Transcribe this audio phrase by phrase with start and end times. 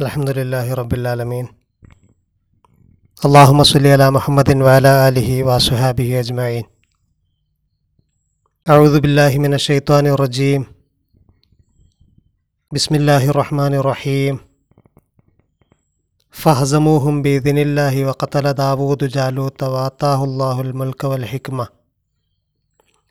[0.00, 1.46] الحمد لله رب العالمين
[3.26, 6.64] اللهم صل على محمد وعلى آله وصحابه أجمعين
[8.72, 10.64] أعوذ بالله من الشيطان الرجيم
[12.72, 14.38] بسم الله الرحمن الرحيم
[16.30, 21.66] فهزموهم بإذن الله وقتل داود جالوت وآتاه الله الملك والحكمة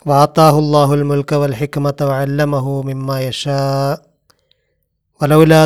[0.06, 4.09] وآتاه الله الملك والحكمة وعلمه مما يشاء
[5.22, 5.66] വലൗലാ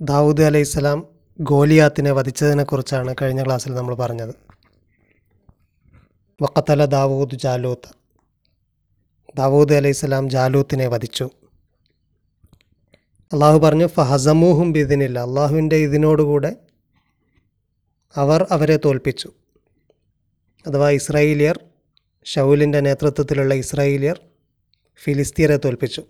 [0.00, 1.06] ദാവൂദ് അലൈഹി സ്വലാം
[1.40, 4.34] ഗോലിയാത്തിനെ വധിച്ചതിനെക്കുറിച്ചാണ് കഴിഞ്ഞ ക്ലാസ്സിൽ നമ്മൾ പറഞ്ഞത്.
[6.42, 7.90] വക്കത്തല ദാവൂദ് ജാലൂത്ത്.
[9.36, 11.30] ദാവൂദ് അലൈഹി സ്വലാം ജാലൂത്തിനെ വധിച്ചു.
[13.32, 15.18] അള്ളാഹു പറഞ്ഞു ഫഹസമൂഹും ബിദിനില്ല.
[15.18, 16.56] അള്ളാഹുവിന്റെ ഇതിനോടുകൂടെ
[18.16, 19.28] അവർ അവരെ തോൽപ്പിച്ചു.
[20.66, 21.60] അഥവാ ഇസ്രായേലിയർ
[22.24, 24.20] ഷൗലിന്റെ നേതൃത്വത്തിലുള്ള ഇസ്രായേലിയർ
[25.02, 26.02] ഫിലിസ്തീനെ തോൽപ്പിച്ചു.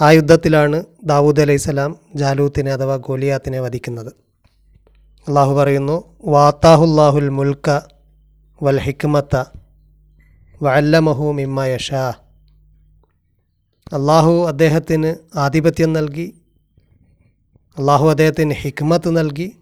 [0.00, 4.12] ആ യുദ്ധത്തിലാണ് ദാവൂദ് അലൈഹിസ്സലാം ജാലൂത്തിനെ അഥവാ ഗോലിയാത്തിനെ വധിക്കുന്നത്.
[5.28, 7.80] അള്ളാഹു പറയുന്നു വാത്താഹുല്ലാഹുൽ മുൽക്ക
[8.62, 9.44] വൽ ഹിക്മത്ത
[10.62, 12.14] വല്ലമഹു മിമ്മ യഷാ
[13.92, 16.34] അള്ളാഹു അദ്ദേഹത്തിന് ആധിപത്യം നൽകി.
[17.78, 19.56] അള്ളാഹു അദ്ദേഹത്തിന് ഹിക്മത്ത് നൽകി.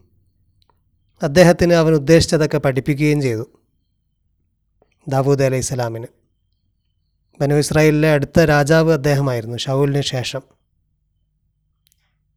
[1.22, 3.50] അദ്ദേഹത്തിന് അവൻ ഉദ്ദേശിച്ചതൊക്കെ പഠിപ്പിക്കുകയും ചെയ്തു.
[5.08, 6.06] ദാവൂദ് അലൈഹി സ്വലാമിന്.
[7.41, 10.41] ബനു ഇസ്രായേലിലെ അടുത്ത രാജാവ് അദ്ദേഹമായിരുന്നു ഷൗലിന് ശേഷം.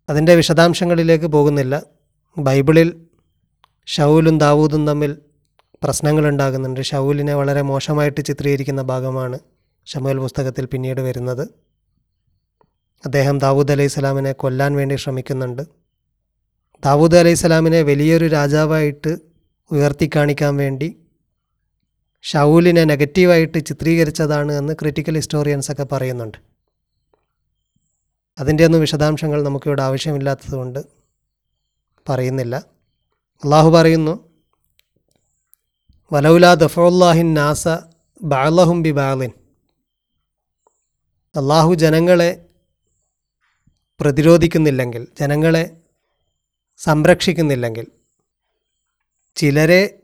[0.10, 1.84] അതിന്റെ വിശദാംശങ്ങളിലേക്ക് പോകുന്നില്ല.
[2.38, 3.06] ബൈബിളിൽ
[3.86, 5.18] ഷൗലും ദാവൂദും തമ്മിൽ
[5.84, 6.82] പ്രശ്നങ്ങളുണ്ടാകുന്നുണ്ട്.
[6.82, 9.40] ഷൗലിനെ വളരെ മോശമായിട്ട് ചിത്രീകരിക്കുന്ന ഭാഗമാണ്
[9.86, 11.67] ഷമുൽ പുസ്തകത്തിൽ പിന്നീട് വരുന്നത്.
[13.06, 15.62] അദ്ദേഹം ദാവൂദ് അലൈഹി സ്വലാമിനെ കൊല്ലാൻ വേണ്ടി ശ്രമിക്കുന്നുണ്ട്.
[16.84, 19.17] ദാവൂദ് അലൈഹി സ്വലാമിനെ വലിയൊരു രാജാവായിട്ട്
[19.72, 20.98] ഉയർത്തി കാണിക്കാൻ വേണ്ടി
[22.22, 26.38] ഷൗലിനെ നെഗറ്റീവായിട്ട് ചിത്രീകരിച്ചതാണ് എന്ന് ക്രിറ്റിക്കൽ ഹിസ്റ്റോറിയൻസ് ഒക്കെ പറയുന്നുണ്ട്.
[28.39, 30.80] അതിന്റെ ഒന്നും വിശദാംശങ്ങൾ നമുക്കിവിടെ ആവശ്യമില്ലാത്തതുകൊണ്ട്
[32.10, 32.55] പറയുന്നില്ല.
[33.43, 34.30] അള്ളാഹു പറയുന്നു
[36.14, 37.67] വലൗലാ ദഫുല്ലാഹിൻ നാസ
[38.22, 39.32] ബാലഹും ബി ബാലിൻ
[41.36, 42.47] അള്ളാഹു ജനങ്ങളെ
[44.00, 45.82] പ്രതിരോധിക്കുന്നില്ലെങ്കിൽ ജനങ്ങളെ
[46.78, 47.88] സംരക്ഷിക്കുന്നില്ലെങ്കിൽ
[49.36, 50.04] ചിലരെ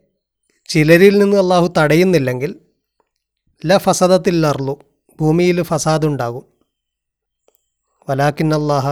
[0.68, 2.60] ചിലരിൽ നിന്ന് അള്ളാഹു തടയുന്നില്ലെങ്കിൽ
[3.66, 4.80] ല ഫസദത്തിൽ അർലു
[5.20, 6.46] ഭൂമിയിൽ ഫസാദുണ്ടാകും.
[8.10, 8.88] വലാക്കിൻ അള്ളാഹ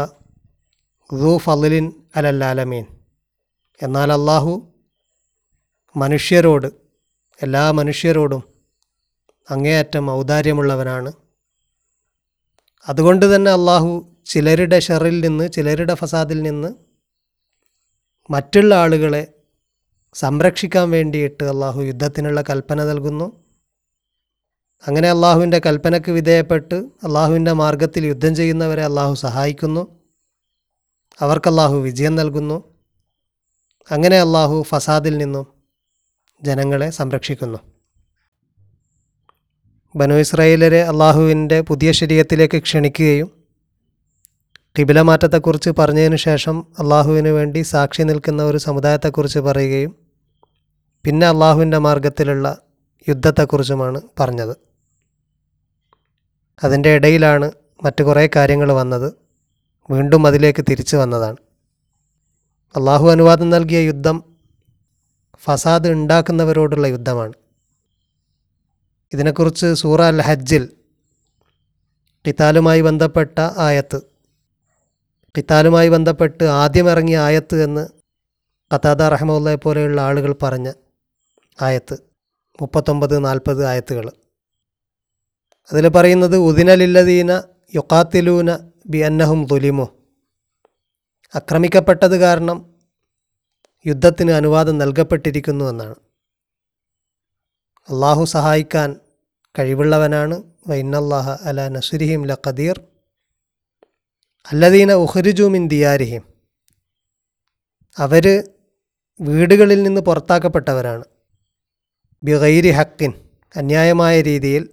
[1.22, 2.86] റൂ ഫലിൻ അലല്ലാലമീൻ.
[3.84, 4.76] എന്നാൽ അള്ളാഹു
[5.98, 6.68] മനുഷ്യരോട്
[7.44, 8.44] എല്ലാ മനുഷ്യരോടും
[9.50, 11.12] അങ്ങേയറ്റം ഔദാര്യമുള്ളവനാണ്.
[12.90, 16.74] അതുകൊണ്ട് തന്നെ അള്ളാഹു ചിലരുടെ ഷെറിൽ നിന്ന് ചിലരുടെ ഫസാദിൽ നിന്ന്
[18.30, 19.28] മറ്റുള്ള ആളുകളെ
[20.14, 23.44] സംരക്ഷിക്കാൻ വേണ്ടിയിട്ട് അള്ളാഹു യുദ്ധത്തിനുള്ള കൽപ്പന നൽകുന്നു.
[24.88, 30.04] അങ്ങനെ അള്ളാഹുവിന്റെ കൽപ്പനയ്ക്ക് വിധേയപ്പെട്ട് അള്ളാഹുവിന്റെ മാർഗത്തിൽ യുദ്ധം ചെയ്യുന്നവരെ അള്ളാഹു സഹായിക്കുന്നു.
[31.20, 32.64] അവർക്ക് അള്ളാഹു വിജയം നൽകുന്നു.
[33.92, 35.48] അങ്ങനെ അള്ളാഹു ഫസാദിൽ നിന്നും
[36.44, 37.58] ജനങ്ങളെ സംരക്ഷിക്കുന്നു.
[39.96, 43.41] ബനു ഇസ്രായേലരെ അള്ളാഹുവിന്റെ പുതിയ ശരീരത്തിലേക്ക് ക്ഷണിക്കുകയും
[44.78, 49.96] കിബിലമാറ്റത്തെക്കുറിച്ച് പറഞ്ഞതിന് ശേഷം അള്ളാഹുവിന് വേണ്ടി സാക്ഷി നിൽക്കുന്ന ഒരു സമുദായത്തെക്കുറിച്ച് പറയുകയും
[51.06, 52.58] പിന്നെ അള്ളാഹുവിന്റെ മാർഗത്തിലുള്ള
[53.10, 54.58] യുദ്ധത്തെക്കുറിച്ചുമാണ് പറഞ്ഞത്.
[56.64, 57.52] അതിന്റെ ഇടയിലാണ്
[57.84, 59.14] മറ്റു കുറേ കാര്യങ്ങൾ വന്നത്.
[59.92, 61.36] വീണ്ടും അതിലേക്ക് തിരിച്ചു വന്നതാണ്.
[62.76, 64.24] അള്ളാഹു അനുവാദം നൽകിയ യുദ്ധം
[65.44, 67.34] ഫസാദ് ഉണ്ടാക്കുന്നവരോടുള്ള യുദ്ധമാണ്.
[69.14, 70.70] ഇതിനെക്കുറിച്ച് സൂറ അൽ ഹജ്ജിൽ
[72.26, 74.11] ടിത്താലുമായി ബന്ധപ്പെട്ട ആയത്ത്
[75.38, 77.84] ഖിത്താലുമായി ബന്ധപ്പെട്ട് ആദ്യം ഇറങ്ങിയ ആയത്ത് എന്ന്
[78.72, 80.72] കത്താദ റഹമുല്ലയെ പോലെയുള്ള ആളുകൾ പറഞ്ഞ
[81.62, 81.96] ആയത്ത്
[82.62, 84.06] മുപ്പത്തൊമ്പത് നാൽപ്പത് ആയത്തുകൾ.
[85.70, 87.32] അതിൽ പറയുന്നത് ഉദിനലില്ലദീന
[87.76, 88.52] യുക്കാത്തിലൂന
[88.88, 89.88] ബി അന്നഹും തുലിമോ
[91.36, 92.58] ആക്രമിക്കപ്പെട്ടത് കാരണം
[93.86, 95.96] യുദ്ധത്തിന് അനുവാദം നൽകപ്പെട്ടിരിക്കുന്നു എന്നാണ്.
[97.90, 98.90] അള്ളാഹു സഹായിക്കാൻ
[99.60, 100.36] കഴിവുള്ളവനാണ്.
[100.68, 102.76] വൈനല്ലാഹ അല നസുരിഹിം ല ഖദീർ
[104.48, 106.24] അല്ലദീന ഉഹ്രിജുമിൻ ദിയാരിഹിം.
[107.98, 108.44] അവർ
[109.22, 111.04] വീടുകളിൽ നിന്ന് പുറത്താക്കപ്പെട്ടവരാണ്.
[112.24, 113.14] ബിഗൈരി ഹക്കിൻ
[113.58, 114.70] അന്യായമായ രീതിയിൽ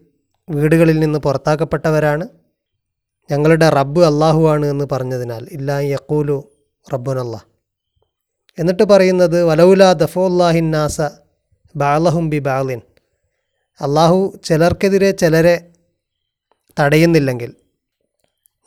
[0.50, 2.28] വീടുകളിൽ നിന്ന് പുറത്താക്കപ്പെട്ടവരാണ്.
[3.30, 6.38] ഞങ്ങളുടെ റബ്ബ് അള്ളാഹുവാണ് എന്ന് പറഞ്ഞതിനാൽ ഇല്ലാ യക്കൂലു
[6.94, 7.40] റബ്ബുനല്ലാ
[8.58, 11.00] എന്നിട്ട് പറയുന്നത് വലൗല ദഫോല്ലാഹിൻ നാസ
[11.76, 12.80] ബാലഹും ബി ബാലിൻ.
[13.80, 15.72] അള്ളാഹു ചിലർക്കെതിരെ ചിലരെ
[16.80, 17.56] തടയുന്നില്ലെങ്കിൽ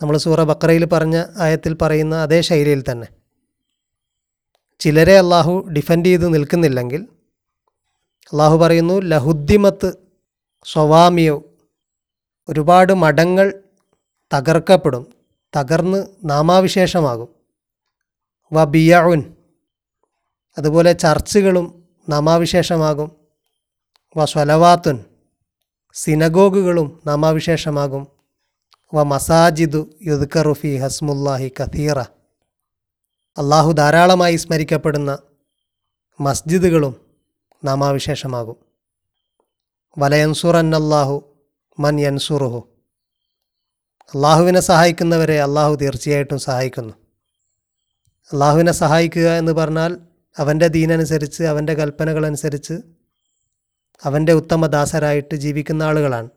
[0.02, 3.08] നമ്മൾ സൂറ ബക്രയിൽ പറഞ്ഞ ആയത്തിൽ പറയുന്ന അതേ ശൈലിയിൽ തന്നെ.
[4.80, 7.08] ചിലരെ അള്ളാഹു ഡിഫെൻഡ് ചെയ്ത് നിൽക്കുന്നില്ലെങ്കിൽ
[8.20, 9.94] അള്ളാഹു പറയുന്നു ലഹുദ്ദിമത്ത്
[10.66, 11.44] സ്വവാമിയോ
[12.50, 13.64] ഒരുപാട് മഠങ്ങൾ
[14.34, 15.14] തകർക്കപ്പെടും
[15.58, 17.28] തകർന്ന് നാമാവിശേഷമാകും.
[18.54, 19.34] വ ബിയഉൻ.
[20.58, 23.12] അതുപോലെ ചർച്ചുകളും നാമാവിശേഷമാകും.
[24.18, 25.04] വ സ്വലവാത്തുൻ.
[25.94, 28.21] സിനഗോഗുകളും നാമാവിശേഷമാകും.
[28.94, 32.00] വ മസാജിദു യുദ്ക്കറുഫി ഹസ്മുല്ലാഹി കഥീറ
[33.38, 35.18] അള്ളാഹു ധാരാളമായി സ്മരിക്കപ്പെടുന്ന
[36.22, 36.96] മസ്ജിദുകളും
[37.64, 38.56] നാമാവിശേഷമാകും.
[39.98, 41.36] വലയൻസുറന്നല്ലാഹു
[41.80, 42.68] മൻ യൻസുറുഹു.
[44.14, 46.94] അള്ളാഹുവിനെ സഹായിക്കുന്നവരെ അള്ളാഹു തീർച്ചയായിട്ടും സഹായിക്കുന്നു.
[48.34, 49.98] അള്ളാഹുവിനെ സഹായിക്കുക എന്ന് പറഞ്ഞാൽ
[50.38, 52.74] അവന്റെ ദീനനുസരിച്ച് അവന്റെ കൽപ്പനകളനുസരിച്ച്
[54.04, 56.30] അവന്റെ ഉത്തമദാസരായിട്ട് ജീവിക്കുന്ന ആളുകളാണ്.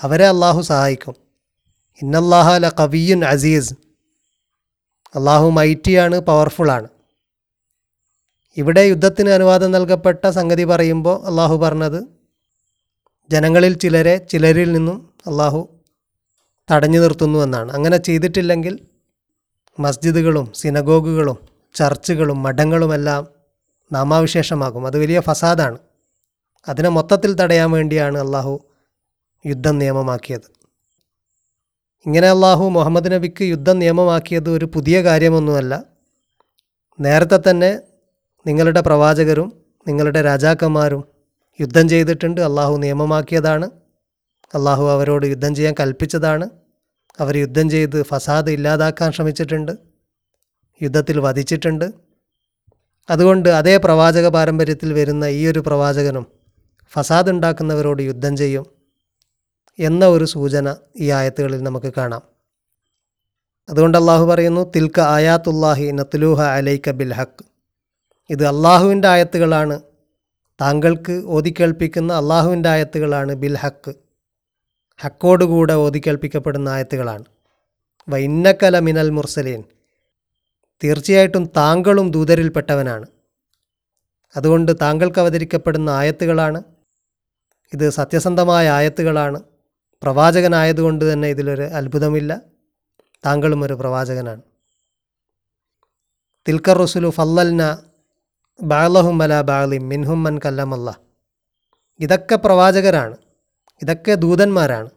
[0.00, 1.25] അവരെ അള്ളാഹു സഹായിക്കും.
[2.02, 3.74] ഇന്നല്ലാഹ ല കവിയുൻ അസീസ്.
[5.14, 6.88] അള്ളാഹു മൈറ്റിയാണ് പവർഫുള്ളാണ്.
[8.56, 12.04] ഇവിടെ യുദ്ധത്തിന് അനുവാദം നൽകപ്പെട്ട സംഗതി പറയുമ്പോൾ അള്ളാഹു പറഞ്ഞത്
[13.30, 15.68] ജനങ്ങളിൽ ചിലരെ ചിലരിൽ നിന്നും അള്ളാഹു
[16.72, 17.72] തടഞ്ഞു നിർത്തുന്നു എന്നാണ്.
[17.72, 18.86] അങ്ങനെ ചെയ്തിട്ടില്ലെങ്കിൽ
[19.80, 21.38] മസ്ജിദുകളും സിനഗോഗുകളും
[21.74, 23.26] ചർച്ചുകളും മഠങ്ങളുമെല്ലാം
[23.92, 24.86] നാമാവിശേഷമാകും.
[24.86, 25.78] അത് വലിയ ഫസാദാണ്.
[26.68, 28.60] അതിനെ മൊത്തത്തിൽ തടയാൻ വേണ്ടിയാണ് അള്ളാഹു
[29.46, 30.55] യുദ്ധം നിയമമാക്കിയത്.
[32.06, 35.84] ഇങ്ങനെ അള്ളാഹു മുഹമ്മദ് നബിക്ക് യുദ്ധം നിയമമാക്കിയത് ഒരു പുതിയ കാര്യമൊന്നുമല്ല.
[37.00, 37.80] നേരത്തെ തന്നെ
[38.46, 41.04] നിങ്ങളുടെ പ്രവാചകരും നിങ്ങളുടെ രാജാക്കന്മാരും
[41.60, 42.40] യുദ്ധം ചെയ്തിട്ടുണ്ട്.
[42.40, 43.70] അള്ളാഹു നിയമമാക്കിയതാണ്.
[44.54, 46.50] അള്ളാഹു അവരോട് യുദ്ധം ചെയ്യാൻ കൽപ്പിച്ചതാണ്.
[47.20, 49.72] അവർ യുദ്ധം ചെയ്ത് ഫസാദ് ഇല്ലാതാക്കാൻ ശ്രമിച്ചിട്ടുണ്ട്.
[50.82, 51.90] യുദ്ധത്തിൽ വധിച്ചിട്ടുണ്ട്.
[53.10, 56.26] അതുകൊണ്ട് അതേ പ്രവാചക പാരമ്പര്യത്തിൽ വരുന്ന ഈ ഒരു പ്രവാചകനും
[56.92, 58.75] ഫസാദ് ഉണ്ടാക്കുന്നവരോട് യുദ്ധം ചെയ്യും.
[59.78, 62.22] എന്ന ഒരു സൂചന ഈ ആയത്തുകളിൽ നമുക്ക് കാണാം.
[63.68, 67.44] അതുകൊണ്ട് അള്ളാഹു പറയുന്നു തിൽക്ക ആയാത്തുല്ലാഹി നത്തുലൂഹ അലൈക്ക ബിൽ ഹക്ക്
[68.30, 69.80] ഇത് അള്ളാഹുവിന്റെ ആയത്തുകളാണ്.
[70.60, 73.94] താങ്കൾക്ക് ഓതിക്കേൾപ്പിക്കുന്ന അള്ളാഹുവിന്റെ ആയത്തുകളാണ് ബിൽ ഹക്ക്
[74.98, 77.24] ഹക്കോടുകൂടെ ഓതിക്കേൾപ്പിക്കപ്പെടുന്ന ആയത്തുകളാണ്.
[78.08, 79.64] വൈന്നക്കല മിനൽ മുർസലീൻ.
[80.84, 83.06] തീർച്ചയായിട്ടും താങ്കളും ദൂതരിൽപ്പെട്ടവനാണ്.
[84.36, 86.62] അതുകൊണ്ട് താങ്കൾക്ക് അവതരിക്കപ്പെടുന്ന ആയത്തുകളാണ്.
[87.72, 89.42] ഇത് സത്യസന്ധമായ ആയത്തുകളാണ്.
[90.06, 92.40] പ്രവാചകനായതുകൊണ്ട് തന്നെ ഇതിലൊരു അത്ഭുതമില്ല.
[93.26, 94.42] താങ്കളും ഒരു പ്രവാചകനാണ്.
[96.48, 97.78] തിൽക്കർ റസുലു ഫല്ലൽന
[98.62, 101.00] ബാലഹും അല ബാലിം മിൻഹും മൻ കല്ലമല്ല
[102.00, 103.16] ഇതൊക്കെ പ്രവാചകരാണ്.
[103.82, 104.90] ഇതൊക്കെ ദൂതന്മാരാണ്.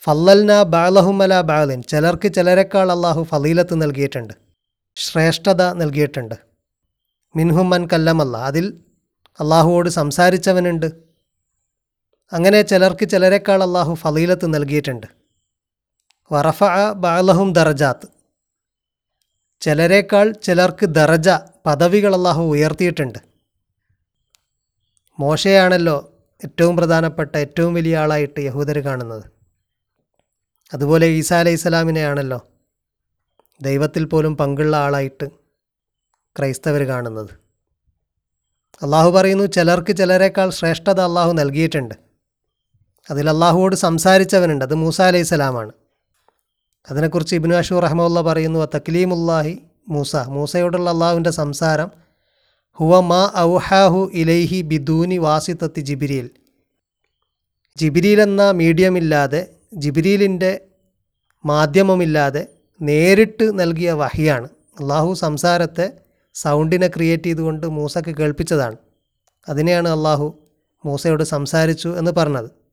[0.00, 4.34] ഫല്ലൽന ബാലഹും അല ബാലിൻ ചിലർക്ക് ചിലരെക്കാൾ അള്ളാഹു ഫലീലത്ത് നൽകിയിട്ടുണ്ട്.
[4.96, 6.34] ശ്രേഷ്ഠത നൽകിയിട്ടുണ്ട്.
[7.36, 8.80] മിൻഹും മൻ കല്ലമല്ല അതിൽ
[9.40, 11.03] അള്ളാഹുവോട് സംസാരിച്ചവനുണ്ട്.
[12.34, 15.06] അങ്ങനെ ചിലർക്ക് ചിലരെക്കാൾ അള്ളാഹു ഫലീലത്ത് നൽകിയിട്ടുണ്ട്.
[16.32, 16.64] വറഫ
[16.96, 18.08] ബാലഹും ദറജാത്ത്
[19.60, 21.28] ചിലരെക്കാൾ ചിലർക്ക് ദറജ
[21.66, 23.18] പദവികൾ അള്ളാഹു ഉയർത്തിയിട്ടുണ്ട്.
[25.18, 26.12] മോശയാണല്ലോ
[26.44, 29.24] ഏറ്റവും പ്രധാനപ്പെട്ട ഏറ്റവും വലിയ ആളായിട്ട് യഹൂദർ കാണുന്നത്.
[30.74, 32.48] അതുപോലെ ഈസാ അലൈഹി ഇസ്ലാമിനെയാണല്ലോ
[33.62, 35.26] ദൈവത്തിൽ പോലും പങ്കുള്ള ആളായിട്ട്
[36.38, 37.30] ക്രൈസ്തവർ കാണുന്നത്.
[38.82, 42.03] അള്ളാഹു പറയുന്നു ചിലർക്ക് ചിലരെക്കാൾ ശ്രേഷ്ഠത അള്ളാഹു നൽകിയിട്ടുണ്ട്.
[43.10, 44.64] അതിൽ അള്ളാഹുവോട് സംസാരിച്ചവനുണ്ട്.
[44.64, 45.72] അത് മൂസ അലൈഹി സ്വലാമാണ്.
[46.90, 49.58] അതിനെക്കുറിച്ച് ഇബിനു അഷൂർ റഹ്മുല്ല പറയുന്നു തക്ലീമുല്ലാഹി
[49.88, 50.16] മൂസ.
[50.16, 51.90] മൂസയോടുള്ള അള്ളാഹുവിന്റെ സംസാരം
[52.72, 56.30] ഹുവ മാ ഔഹാഹു ഇലൈഹി ബിദൂനി വാസിത്തത്തി ജിബിരിയിൽ
[57.76, 60.60] ജിബിരിയിൽ എന്ന മീഡിയം ഇല്ലാതെ ജിബിരിയിലിന്റെ
[61.46, 62.46] മാധ്യമമില്ലാതെ
[62.82, 64.48] നേരിട്ട് നൽകിയ വഹിയാണ്.
[64.80, 65.92] അള്ളാഹു സംസാരത്തെ
[66.34, 68.76] സൗണ്ടിനെ ക്രിയേറ്റ് ചെയ്തുകൊണ്ട് മൂസക്ക് കേൾപ്പിച്ചതാണ്.
[69.48, 70.38] അതിനെയാണ് അള്ളാഹു
[70.84, 72.63] മൂസയോട് സംസാരിച്ചു എന്ന് പറഞ്ഞത്.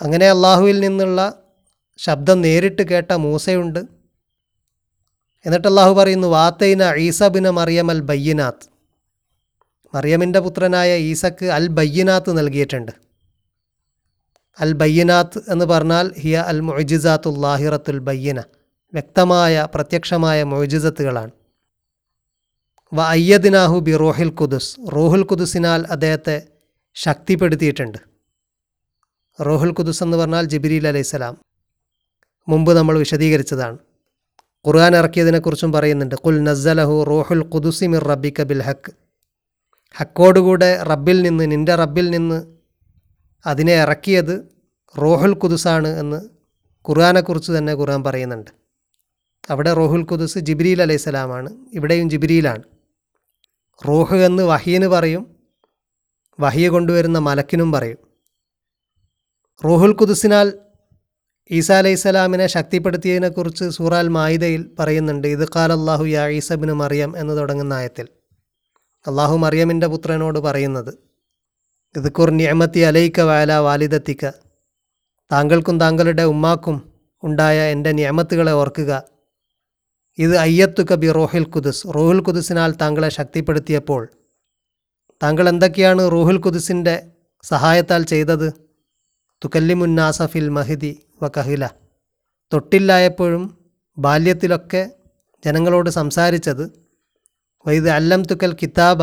[0.00, 1.20] അങ്ങനെ അള്ളാഹുവിൽ നിന്നുള്ള
[1.98, 3.80] ശബ്ദം നേരിട്ട് കേട്ട മൂസയുണ്ട്.
[5.46, 8.66] എന്നിട്ട് അള്ളാഹു പറയുന്നു വാത്തൈന ഈസബിന് മറിയം അൽ ബയ്യനാത്ത്.
[9.94, 12.92] മറിയമിന്റെ പുത്രനായ ഈസക്ക് അൽ ബയ്യനാത്ത് നൽകിയിട്ടുണ്ട്.
[14.60, 18.40] അൽ ബയ്യനാത്ത് എന്ന് പറഞ്ഞാൽ ഹിയ അൽ മൊയ്ജിസാത്തുല്ലാഹിറത്തുൽ ബയ്യന
[18.92, 21.32] വ്യക്തമായ പ്രത്യക്ഷമായ മൊയ്ജിസത്തുകളാണ്
[22.92, 26.48] വ അയ്യദിനാഹു ബി റോഹിൽ കുദുസ് റോഹുൽ കുദുസിനാൽ അദ്ദേഹത്തെ
[26.94, 28.11] ശക്തിപ്പെടുത്തിയിട്ടുണ്ട്.
[29.40, 31.38] റോഹുൽ കുദുസ് എന്ന് പറഞ്ഞാൽ ജിബിരിൽ അലൈഹിസ്സലാം
[32.48, 33.78] മുമ്പ് നമ്മൾ വിശദീകരിച്ചതാണ്.
[34.66, 36.14] ഖുർആൻ ഇറക്കിയതിനെക്കുറിച്ചും പറയുന്നുണ്ട്.
[36.14, 38.92] കുൽ നസ്സലഹു റോഹുൽ ഖുദുസി മിർ റബ്ബിക ബിൽ ഹക്ക്
[39.96, 42.56] ഹക്കോടുകൂടെ റബ്ബിൽ നിന്ന് നിന്റെ റബ്ബിൽ നിന്ന്
[43.46, 44.48] അതിനെ ഇറക്കിയത്
[45.02, 46.16] റോഹുൽ ഖുദുസാണ് എന്ന്
[46.88, 48.50] ഖുർആാനെക്കുറിച്ച് തന്നെ ഖുർആൻ പറയുന്നുണ്ട്.
[49.50, 52.62] അവിടെ റോഹുൽ ഖുദുസ് ജിബ്രീൽ അലൈഹിസ്സലാമാണ് ഇവിടെയും ജിബ്രീലാണ്.
[53.88, 55.36] റോഹ് എന്ന് വഹീന് പറയും.
[56.40, 58.11] വഹിയ കൊണ്ടുവരുന്ന മലക്കിനും പറയും.
[59.60, 60.58] റോഹുൽ കുദുസിനാൽ
[61.50, 67.74] ഈസാ അലൈഹി സ്വലാമിനെ ശക്തിപ്പെടുത്തിയതിനെക്കുറിച്ച് സൂറാൽ മായിദയിൽ പറയുന്നുണ്ട് ഇത് കാൽ അള്ളാഹു യാ ഈസബിന് മറിയം എന്ന് തുടങ്ങുന്ന
[67.74, 68.06] ആയത്തിൽ.
[69.06, 70.98] അള്ളാഹു മറിയമിന്റെ പുത്രനോട് പറയുന്നത്
[71.96, 74.32] ഇത് കുർ നിയമത്തി അലൈക്ക വാല വാലിദത്തിക്ക
[75.32, 76.92] താങ്കൾക്കും താങ്കളുടെ ഉമ്മാക്കും
[77.22, 79.02] ഉണ്ടായ എന്റെ നിയമത്തുകളെ ഓർക്കുക
[80.18, 84.08] ഇത് അയ്യത്തു കബി റോഹിൽ കുദുസ് റൂഹുൽ കുദുസിനാൽ താങ്കളെ ശക്തിപ്പെടുത്തിയപ്പോൾ.
[85.22, 86.94] താങ്കൾ എന്തൊക്കെയാണ് റൂഹുൽ കുദുസിന്റെ
[87.42, 88.61] സഹായത്താൽ ചെയ്തത്?
[89.44, 91.68] തുക്കല്ലിമുന്നാസഫിൽ മഹിദി വ കഹില
[92.52, 93.58] തൊട്ടില്ലായപ്പോഴും
[93.98, 94.90] ബാല്യത്തിലൊക്കെ
[95.44, 96.62] ജനങ്ങളോട് സംസാരിച്ചത്
[97.66, 99.02] വൈദ് അല്ലം തുക്കൽ കിതാബ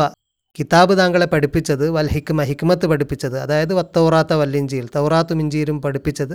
[0.58, 6.34] കിതാബ് താങ്കളെ പഠിപ്പിച്ചത് വൽ ഹിക്മ ഹിക്മത്ത് പഠിപ്പിച്ചത് അതായത് വത്തൗറാത്ത വല്ലിഞ്ചിയിൽ തൗറാത്തും ഇഞ്ചിയിലും പഠിപ്പിച്ചത്.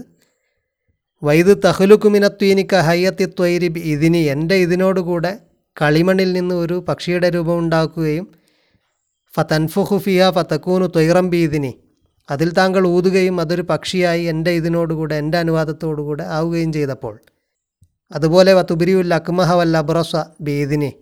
[1.23, 5.39] വൈദ് തഹ്ലുക്കുമിനത്വീനിക്ക ഹയ്യത്തി ത്വൈരി ഇതിനി എന്റെ ഇതിനോടുകൂടെ
[5.81, 8.27] കളിമണ്ണിൽ നിന്ന് ഒരു പക്ഷിയുടെ രൂപം ഉണ്ടാക്കുകയും
[9.33, 11.73] ഫതൻഫുഹുഫിയ ഫതക്കൂനു ത്വൈറം ബീദിനി
[12.29, 17.19] അതിൽ താങ്കൾ ഊതുകയും അതൊരു പക്ഷിയായി എന്റെ ഇതിനോടുകൂടെ എന്റെ അനുവാദത്തോടുകൂടെ ആവുകയും ചെയ്തപ്പോൾ
[18.11, 20.93] അതുപോലെ വത്തുബിരിയുൽ അക്മഹ വല്ല അബ്രസ ബീദിനി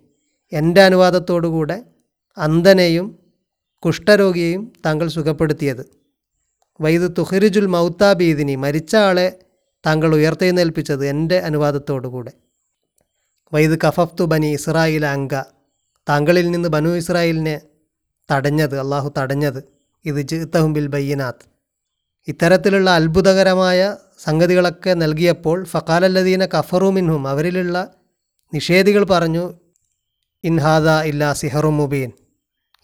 [0.52, 1.84] എന്റെ അനുവാദത്തോടുകൂടെ
[2.38, 3.18] അന്ധനെയും
[3.78, 5.86] കുഷ്ഠരോഗിയെയും താങ്കൾ സുഖപ്പെടുത്തിയത്.
[6.80, 9.38] വൈദ് തുഹരിജുൽ മൗത്താ ബീദിനി മരിച്ച ആളെ
[9.86, 12.32] താങ്കൾ ഉയർത്തെഴുന്നേൽപ്പിച്ചത് എന്റെ അനുവാദത്തോടുകൂടെ.
[13.52, 15.42] വൈദ് കഫഫ്തു ബനി ഇസ്രായിൽ അങ്ക
[16.08, 17.60] താങ്കളിൽ നിന്ന് ബനു ഇസ്രായേലിനെ
[18.30, 19.73] തടഞ്ഞത് അള്ളാഹു തടഞ്ഞത്
[20.04, 21.46] ഇത് ജിത്തഹും ബിൽ ബയ്യനാത്ത്.
[22.28, 27.94] ഇത്തരത്തിലുള്ള അത്ഭുതകരമായ സംഗതികളൊക്കെ നൽകിയപ്പോൾ ഫക്കാലല്ലദീന കഫറു മിൻഹും അവരിലുള്ള
[28.54, 29.54] നിഷേധികൾ പറഞ്ഞു
[30.44, 32.10] ഇൻഹാദ ഇല്ല സിഹറു മുബീൻ.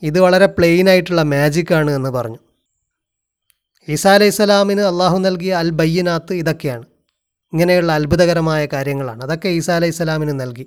[0.03, 2.39] ഇത് വളരെ പ്ലെയിൻ ആയിട്ടുള്ള മാജിക്കാണ് എന്ന് പറഞ്ഞു.
[3.89, 6.85] ഈസാ അലൈഹി സ്വലാമിന് അള്ളാഹു നൽകിയ അൽ ബയ്യനാത്ത് ഇതൊക്കെയാണ്.
[7.53, 9.23] ഇങ്ങനെയുള്ള അത്ഭുതകരമായ കാര്യങ്ങളാണ്.
[9.23, 10.67] അതൊക്കെ ഈസാ അലൈഹി സ്വലാമിന് നൽകി.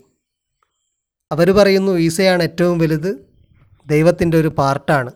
[1.32, 3.28] അവർ പറയുന്നു ഈസയാണ് ഏറ്റവും വലുത്
[3.88, 5.12] ദൈവത്തിന്റെ ഒരു പാർട്ടാണ്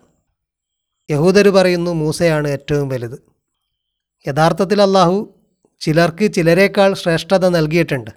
[1.09, 3.23] യഹൂദർ പറയുന്നു മൂസയാണ് ഏറ്റവും വലുത്.
[4.27, 5.33] യഥാർത്ഥത്തിൽ അള്ളാഹു
[5.79, 8.11] ചിലർക്ക് ചിലരേക്കാൾ ശ്രേഷ്ഠത നൽകിയിട്ടുണ്ട്.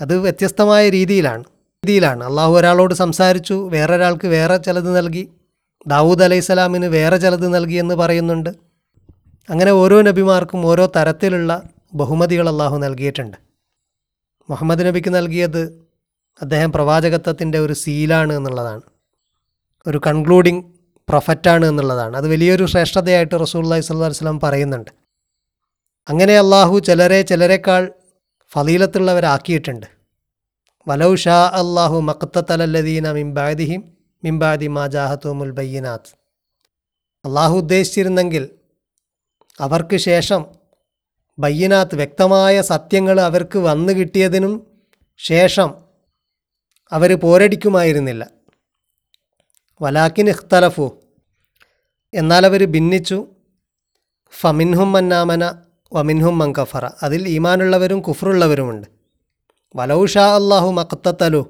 [0.00, 1.44] അത് വ്യത്യസ്തമായ രീതിയിലാണ്.
[1.86, 2.24] രീതിയിലാണ്.
[2.24, 5.28] അള്ളാഹു ഒരാളോട് സംസാരിച്ചു വേറൊരാൾക്ക് വേറെ ചിലത് നൽകി.
[5.86, 8.50] ദാവൂദ് അലൈഹിസ്സലാമിന് വേറെ ചിലത് നൽകി എന്ന് പറയുന്നുണ്ട്.
[9.50, 11.62] അങ്ങനെ ഓരോ നബിമാർക്കും ഓരോ തരത്തിലുള്ള
[11.94, 13.36] ബഹുമതികൾ അള്ളാഹു നൽകിയിട്ടുണ്ട്.
[14.50, 15.86] മുഹമ്മദ് നബിക്ക് നൽകിയത്
[16.42, 18.80] അദ്ദേഹം പ്രവാചകത്വത്തിന്റെ ഒരു സീലാണ് എന്നുള്ളതാണ്.
[19.86, 20.62] ഒരു കൺക്ലൂഡിങ്
[21.08, 22.16] പ്രൊഫറ്റാണ് എന്നുള്ളതാണ്.
[22.16, 24.90] അത് വലിയൊരു ശ്രേഷ്ഠതയായിട്ട് റസൂള്ളി സ്വല്ലല്ലാഹു അലൈഹി വസല്ലം പറയുന്നുണ്ട്.
[26.08, 27.92] അങ്ങനെ അള്ളാഹു ചിലരെ ചിലരെക്കാൾ
[28.48, 29.86] ഫലീലത്തുള്ളവരാക്കിയിട്ടുണ്ട്.
[30.88, 33.92] വലൗ ഷാ അള്ളാഹു മക്തലല്ലദീന മിംബാദിഹിം
[34.24, 36.10] മിംബാദി മാ ജാഹത്തുമുൽ ബയ്യനാത്ത്.
[37.24, 38.48] അള്ളാഹു ഉദ്ദേശിച്ചിരുന്നെങ്കിൽ
[39.60, 40.46] അവർക്ക് ശേഷം
[41.38, 44.66] ബയ്യനാത്ത് വ്യക്തമായ സത്യങ്ങൾ അവർക്ക് വന്നു കിട്ടിയതിനും
[45.18, 45.74] ശേഷം
[46.92, 48.35] അവർ പോരടിക്കുമായിരുന്നില്ല.
[49.82, 51.00] വലാക്കിൻ ഇഖ്തലഫു.
[52.14, 53.26] എന്നാൽ അവർ ഭിന്നിച്ചു.
[54.40, 56.90] ഫമിൻഹും മന്നാമന വമിൻഹും മങ്കഫറ കഫറ.
[57.02, 58.86] അതിൽ ഈമാനുള്ളവരും കുഫറുള്ളവരുമുണ്ട്
[59.76, 61.42] വലൗ ഷാ അള്ളാഹു മക്തത്തലു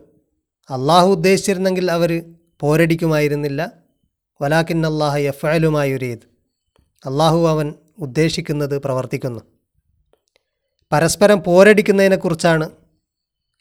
[0.71, 2.25] അള്ളാഹു ഉദ്ദേശിച്ചിരുന്നെങ്കിൽ അവർ
[2.61, 3.73] പോരടിക്കുമായിരുന്നില്ല.
[4.43, 6.25] വലാക്കിൻ അള്ളാഹ യഫലുമായുരീത്
[7.09, 9.41] അള്ളാഹു അവൻ ഉദ്ദേശിക്കുന്നത് പ്രവർത്തിക്കുന്നു.
[10.93, 12.71] പരസ്പരം പോരടിക്കുന്നതിനെക്കുറിച്ചാണ്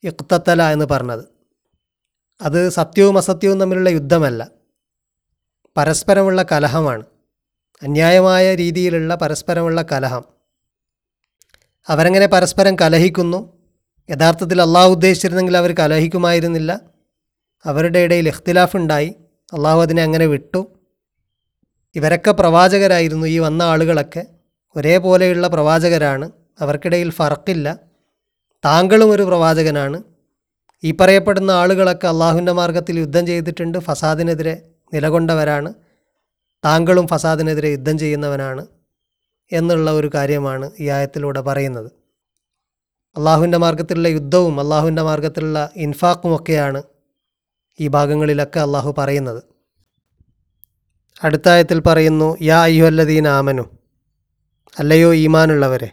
[0.04, 1.35] ഇഖ്തത്തല എന്ന് പറഞ്ഞത്.
[2.42, 4.48] അത് സത്യവും അസത്യവും തമ്മിലുള്ള യുദ്ധമല്ല.
[5.78, 7.04] പരസ്പരമുള്ള കലഹമാണ്.
[7.84, 10.24] അന്യായമായ രീതിയിലുള്ള പരസ്പരമുള്ള കലഹം.
[11.88, 13.58] അവരങ്ങനെ പരസ്പരം കലഹിക്കുന്നു.
[14.10, 16.80] യഥാർത്ഥത്തിൽ അള്ളാഹു ഉദ്ദേശിച്ചിരുന്നെങ്കിൽ അവർ കലഹിക്കുമായിരുന്നില്ല.
[17.66, 19.16] അവരുടെ ഇടയിൽ ഇഖ്തിലാഫ് ഉണ്ടായി
[19.54, 20.80] അള്ളാഹു അതിനെ അങ്ങനെ വിട്ടു.
[21.96, 24.26] ഇവരൊക്കെ പ്രവാചകരായിരുന്നു ഈ വന്ന ആളുകളൊക്കെ.
[24.76, 26.32] ഒരേപോലെയുള്ള പ്രവാചകരാണ്.
[26.62, 27.80] അവർക്കിടയിൽ ഫറക്കില്ല
[28.66, 30.04] താങ്കളും ഒരു പ്രവാചകനാണ്.
[30.84, 34.62] ഈ പറയപ്പെടുന്ന ആളുകളൊക്കെ അള്ളാഹുവിന്റെ മാർഗത്തിൽ യുദ്ധം ചെയ്തിട്ടുണ്ട് ഫസാദിനെതിരെ
[34.94, 35.74] നിലകൊണ്ടവരാണ്.
[36.66, 38.68] താങ്കളും ഫസാദിനെതിരെ യുദ്ധം ചെയ്യുന്നവനാണ്
[39.52, 41.92] എന്നുള്ള ഒരു കാര്യമാണ് ഈ ആയത്തിലൂടെ പറയുന്നത്.
[43.18, 46.84] അള്ളാഹുവിന്റെ മാർഗത്തിലുള്ള യുദ്ധവും അള്ളാഹുവിന്റെ മാർഗത്തിലുള്ള ഇൻഫാക്കും ഒക്കെയാണ്
[47.80, 49.44] ഈ ഭാഗങ്ങളിലൊക്കെ അള്ളാഹു പറയുന്നത്.
[51.24, 53.62] അടുത്തായത്തിൽ പറയുന്നു യാ അയ്യുഹല്ലദീൻ ആമനു.
[54.80, 55.90] അല്ലയോ ഈമാനുള്ളവരെ.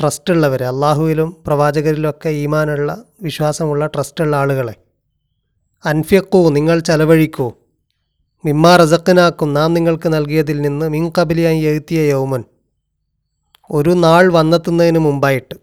[0.00, 4.74] ട്രസ്റ്റ് ഉള്ളവരെ അള്ളാഹുവിലും പ്രവാചകരിലുമൊക്കെ ഈമാനുള്ള വിശ്വാസമുള്ള ട്രസ്റ്റുള്ള ആളുകളെ.
[5.84, 7.52] അൻഫ്യക്കൂ നിങ്ങൾ ചെലവഴിക്കൂ.
[8.44, 12.44] മിമ്മാ റസക്കനാക്കും നാം നിങ്ങൾക്ക് നൽകിയതിൽ നിന്ന് മിൻ കബിലിയായി എഴുത്തിയ യൗമൻ.
[13.70, 15.54] ഒരു നാൾ വന്നെത്തുന്നതിന് മുമ്പായിട്ട്.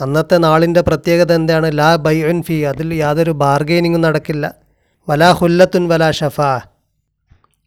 [0.00, 1.78] അന്നത്തെ നാളിന്റെ പ്രത്യേകത എന്താണ്?
[1.78, 4.54] ലാ ബൈ എൻ ഫി അതിൽ യാതൊരു ബാർഗെയിനിങ്ങും നടക്കില്ല.
[5.08, 6.60] വലാ ഹുല്ലത്തുൻ വലാ ഷഫാ.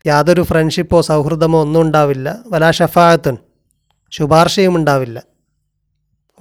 [0.06, 2.39] യാതൊരു ഫ്രണ്ട്ഷിപ്പോ സൗഹൃദമോ ഒന്നും ഉണ്ടാവില്ല.
[2.48, 3.38] വലാ ഷഫാഅത്തുൻ.
[4.12, 5.24] ശുപാർശയും ഉണ്ടാവില്ല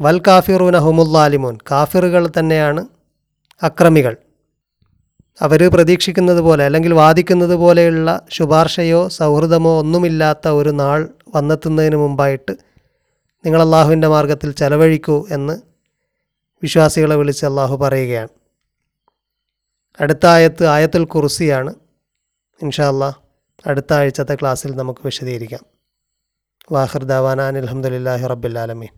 [0.00, 2.86] വൽ കാഫിറൂന ഹുമുല്ലാലിമോൻ കാഫിറുകൾ തന്നെയാണ്
[3.62, 4.16] അക്രമികൾ.
[5.40, 12.52] അവർ പ്രതീക്ഷിക്കുന്നത് പോലെ അല്ലെങ്കിൽ വാദിക്കുന്നത് പോലെയുള്ള ശുപാർശയോ സൗഹൃദമോ ഒന്നുമില്ലാത്ത ഒരു നാൾ വന്നെത്തുന്നതിന് മുമ്പായിട്ട്
[13.46, 15.60] നിങ്ങൾ അള്ളാഹുവിന്റെ മാർഗത്തിൽ ചെലവഴിക്കൂ എന്ന്
[16.62, 18.28] വിശ്വാസികളെ വിളിച്ച് അള്ളാഹു പറയുകയാണ്.
[20.00, 21.74] അടുത്ത ആയത്ത് ആയത്തുൽ കുറുസിയാണ്
[22.62, 23.12] ഇൻഷാ
[23.66, 25.73] അടുത്ത ആഴ്ചത്തെ ക്ലാസ്സിൽ നമുക്ക് വിശദീകരിക്കാം.
[26.68, 28.92] വാഹിർ ദാവാന അനിൽഹമുല്ലാഹി റബ്ബിലാലമീൻ